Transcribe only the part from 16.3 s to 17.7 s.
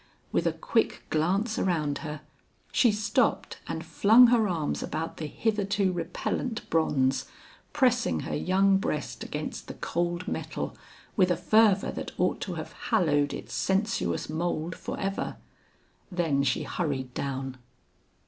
she hurried down.